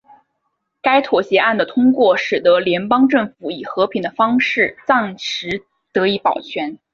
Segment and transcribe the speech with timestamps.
[0.81, 6.79] 该妥协案的通过使得联邦政府以和平的方式暂时得以保全。